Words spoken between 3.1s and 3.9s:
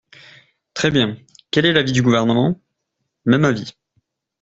Même avis.